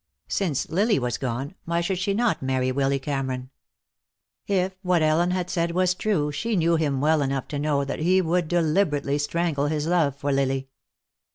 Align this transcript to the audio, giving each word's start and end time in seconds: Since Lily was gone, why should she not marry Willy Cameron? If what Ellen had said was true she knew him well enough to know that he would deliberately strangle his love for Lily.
Since 0.29 0.67
Lily 0.69 0.97
was 0.97 1.19
gone, 1.19 1.53
why 1.65 1.81
should 1.81 1.99
she 1.99 2.15
not 2.15 2.41
marry 2.41 2.71
Willy 2.71 2.97
Cameron? 2.97 3.51
If 4.47 4.75
what 4.81 5.03
Ellen 5.03 5.29
had 5.29 5.51
said 5.51 5.73
was 5.73 5.93
true 5.93 6.31
she 6.31 6.55
knew 6.55 6.75
him 6.75 7.01
well 7.01 7.21
enough 7.21 7.47
to 7.49 7.59
know 7.59 7.85
that 7.85 7.99
he 7.99 8.19
would 8.19 8.47
deliberately 8.47 9.19
strangle 9.19 9.67
his 9.67 9.85
love 9.85 10.15
for 10.15 10.31
Lily. 10.31 10.69